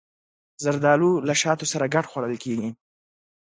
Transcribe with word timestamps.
زردالو 0.63 1.11
له 1.27 1.33
شاتو 1.41 1.65
سره 1.73 1.85
ګډ 1.93 2.05
خوړل 2.11 2.35
کېږي. 2.43 2.69